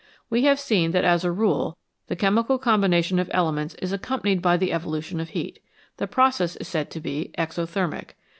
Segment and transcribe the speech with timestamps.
[0.31, 4.57] We have seen that as a rule the chemical combination of elements is accompanied by
[4.57, 5.61] the evolution of heat;
[5.97, 8.15] the process is said to be" exothermic."